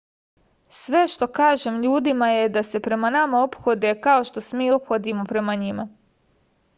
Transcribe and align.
sve 0.75 1.01
što 1.15 1.27
kažem 1.39 1.75
ljudima 1.83 2.29
je 2.31 2.47
da 2.55 2.63
se 2.69 2.81
prema 2.87 3.11
nama 3.17 3.41
ophode 3.49 3.91
kao 4.07 4.23
što 4.31 4.43
se 4.47 4.59
mi 4.63 4.71
ophodimo 4.79 5.27
prema 5.33 5.55
njima 5.65 5.87